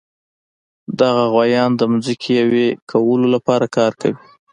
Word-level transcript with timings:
دغه 0.99 1.23
غوایان 1.31 1.71
د 1.75 1.81
ځمکې 2.05 2.31
یوې 2.41 2.67
کولو 2.91 3.27
لپاره 3.35 3.65
کار 3.77 3.91
کوي. 4.01 4.17